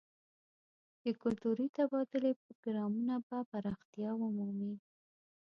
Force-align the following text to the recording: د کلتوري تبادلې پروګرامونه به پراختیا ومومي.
د 1.03 1.05
کلتوري 1.21 1.67
تبادلې 1.77 2.31
پروګرامونه 2.41 3.13
به 3.27 3.37
پراختیا 3.51 4.09
ومومي. 4.17 4.73